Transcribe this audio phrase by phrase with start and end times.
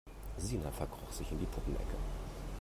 [0.39, 1.93] Sina verkroch sich in die Puppenecke.